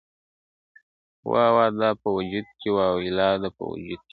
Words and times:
وا 1.29 1.43
وا 1.55 1.65
ده 1.79 1.89
په 2.01 2.07
وجود 2.17 2.47
کي 2.59 2.67
واويلا 2.77 3.29
ده 3.41 3.49
په 3.57 3.63
وجود 3.71 3.99
کي, 4.05 4.09